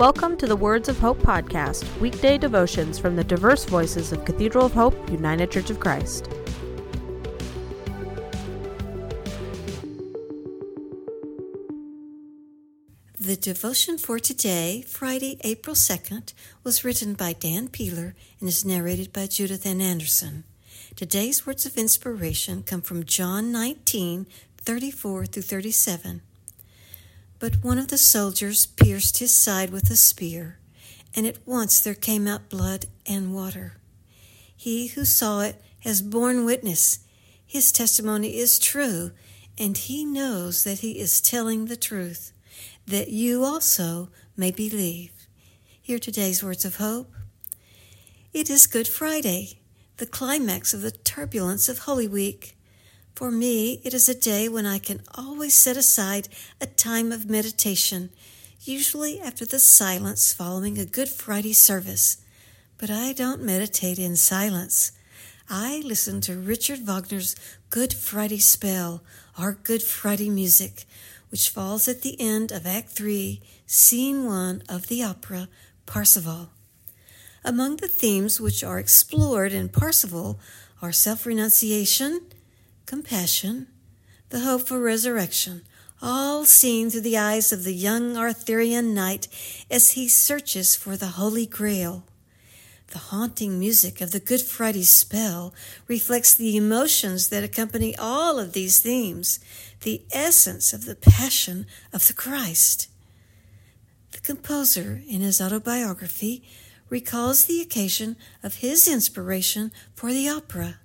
[0.00, 4.64] Welcome to the Words of Hope podcast, weekday devotions from the diverse voices of Cathedral
[4.64, 6.24] of Hope, United Church of Christ.
[13.18, 16.32] The devotion for today, Friday, April 2nd,
[16.64, 20.44] was written by Dan Peeler and is narrated by Judith Ann Anderson.
[20.96, 24.26] Today's words of inspiration come from John 19,
[24.64, 26.22] 34 through 37.
[27.40, 30.58] But one of the soldiers pierced his side with a spear,
[31.16, 33.78] and at once there came out blood and water.
[34.54, 36.98] He who saw it has borne witness.
[37.46, 39.12] His testimony is true,
[39.58, 42.32] and he knows that he is telling the truth,
[42.86, 45.10] that you also may believe.
[45.80, 47.10] Hear today's words of hope.
[48.34, 49.60] It is Good Friday,
[49.96, 52.54] the climax of the turbulence of Holy Week.
[53.14, 56.28] For me, it is a day when I can always set aside
[56.60, 58.10] a time of meditation,
[58.62, 62.18] usually after the silence following a Good Friday service.
[62.78, 64.92] But I don't meditate in silence.
[65.50, 67.36] I listen to Richard Wagner's
[67.68, 69.02] Good Friday Spell,
[69.36, 70.84] our Good Friday music,
[71.30, 75.48] which falls at the end of Act 3, Scene 1 of the opera
[75.86, 76.50] Parsifal.
[77.44, 80.38] Among the themes which are explored in Parsifal
[80.80, 82.22] are self renunciation,
[82.90, 83.68] compassion,
[84.30, 85.62] the hope for resurrection,
[86.02, 89.28] all seen through the eyes of the young Arthurian knight
[89.70, 92.02] as he searches for the Holy Grail.
[92.88, 95.54] The haunting music of the Good Friday spell
[95.86, 99.38] reflects the emotions that accompany all of these themes,
[99.82, 102.88] the essence of the passion of the Christ.
[104.10, 106.42] The composer, in his autobiography,
[106.88, 110.80] recalls the occasion of his inspiration for the opera.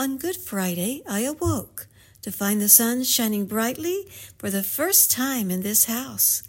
[0.00, 1.86] On Good Friday, I awoke
[2.22, 4.06] to find the sun shining brightly
[4.38, 6.42] for the first time in this house.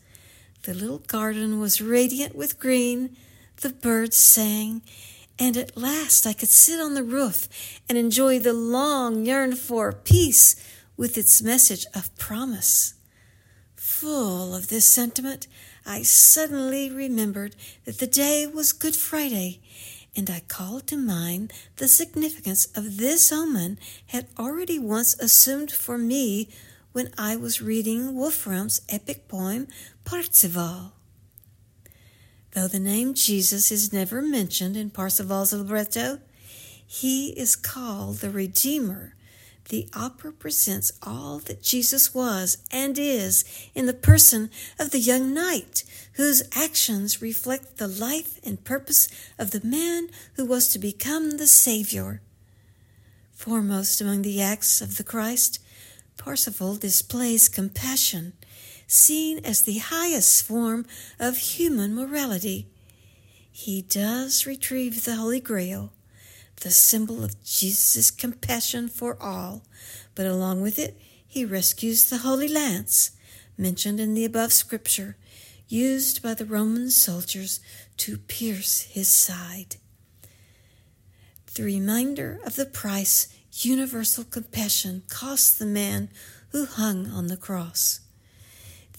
[0.62, 3.18] The little garden was radiant with green,
[3.58, 4.84] the birds sang,
[5.38, 7.50] and at last I could sit on the roof
[7.90, 10.56] and enjoy the long yearned for peace
[10.96, 12.94] with its message of promise.
[13.76, 15.48] Full of this sentiment,
[15.86, 19.60] I suddenly remembered that the day was Good Friday
[20.16, 25.98] and I called to mind the significance of this omen had already once assumed for
[25.98, 26.50] me
[26.92, 29.68] when I was reading Wolfram's epic poem
[30.04, 30.94] Parzival.
[32.52, 36.20] Though the name Jesus is never mentioned in Parzival's libretto,
[36.86, 39.16] he is called the Redeemer
[39.70, 45.34] the opera presents all that Jesus was and is in the person of the young
[45.34, 45.84] knight,
[46.14, 49.08] whose actions reflect the life and purpose
[49.38, 52.22] of the man who was to become the Savior.
[53.34, 55.60] Foremost among the acts of the Christ,
[56.18, 58.34] Parsifal displays compassion,
[58.88, 60.86] seen as the highest form
[61.20, 62.68] of human morality.
[63.52, 65.92] He does retrieve the Holy Grail
[66.62, 69.64] the symbol of Jesus' compassion for all,
[70.16, 73.12] but along with it, he rescues the Holy Lance,
[73.58, 75.18] mentioned in the above scripture,
[75.68, 77.60] used by the Roman soldiers
[77.98, 79.78] to pierce his side.
[81.54, 86.10] The reminder of the price universal compassion cost the man
[86.50, 88.02] who hung on the cross.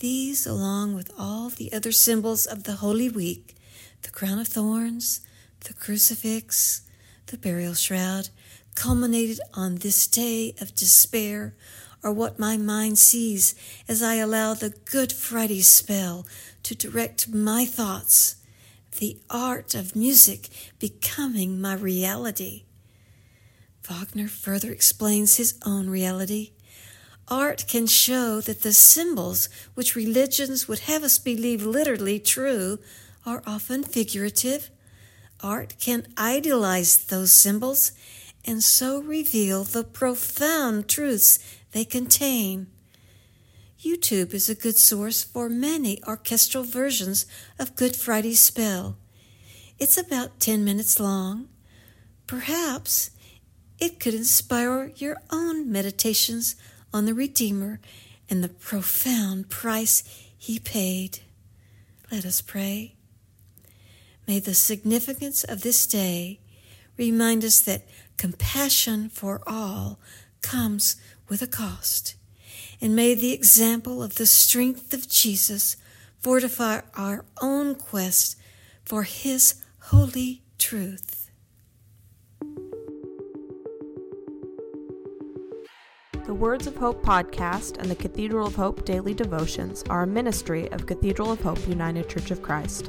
[0.00, 3.56] These, along with all the other symbols of the Holy Week,
[4.02, 5.20] the crown of thorns,
[5.64, 6.82] the crucifix,
[7.32, 8.28] the burial shroud,
[8.74, 11.54] culminated on this day of despair,
[12.04, 13.54] are what my mind sees
[13.88, 16.26] as I allow the Good Friday spell
[16.62, 18.36] to direct my thoughts,
[18.98, 22.64] the art of music becoming my reality.
[23.88, 26.52] Wagner further explains his own reality.
[27.28, 32.78] Art can show that the symbols which religions would have us believe literally true
[33.24, 34.70] are often figurative
[35.42, 37.92] art can idealize those symbols
[38.44, 41.38] and so reveal the profound truths
[41.72, 42.66] they contain.
[43.80, 47.26] YouTube is a good source for many orchestral versions
[47.58, 48.96] of Good Friday's Spell.
[49.78, 51.48] It's about 10 minutes long.
[52.26, 53.10] Perhaps
[53.80, 56.54] it could inspire your own meditations
[56.94, 57.80] on the Redeemer
[58.30, 60.04] and the profound price
[60.38, 61.18] he paid.
[62.10, 62.94] Let us pray.
[64.26, 66.40] May the significance of this day
[66.96, 67.86] remind us that
[68.16, 69.98] compassion for all
[70.42, 70.96] comes
[71.28, 72.14] with a cost.
[72.80, 75.76] And may the example of the strength of Jesus
[76.20, 78.36] fortify our own quest
[78.84, 81.30] for his holy truth.
[86.24, 90.70] The Words of Hope podcast and the Cathedral of Hope daily devotions are a ministry
[90.70, 92.88] of Cathedral of Hope United Church of Christ.